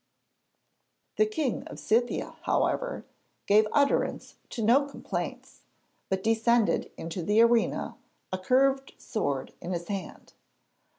[1.17, 3.05] The King of Scythia, however,
[3.45, 5.59] gave utterance to no complaints,
[6.09, 7.97] but descended into the arena,
[8.33, 10.33] a curved sword in his hand.